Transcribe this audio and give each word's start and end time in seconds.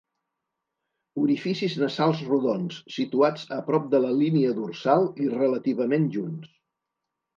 Orificis 1.23 1.75
nasals 1.81 2.23
rodons, 2.31 2.79
situats 2.95 3.45
a 3.61 3.61
prop 3.69 3.87
de 3.95 4.01
la 4.07 4.15
línia 4.23 4.55
dorsal 4.63 5.07
i 5.27 5.33
relativament 5.35 6.09
junts. 6.17 6.57